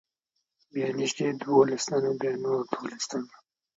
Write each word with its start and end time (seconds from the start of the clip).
بیا 0.73 0.87
نږدې 0.99 1.27
دولس 1.41 1.83
تنه، 1.87 2.11
بیا 2.19 2.33
نور 2.43 2.59
دولس 2.71 3.03
تنه. 3.09 3.29